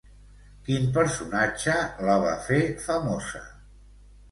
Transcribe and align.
Quin 0.69 0.87
personatge 0.95 1.77
la 2.09 2.17
va 2.25 2.33
fer 2.49 2.59
famosa? 2.89 3.45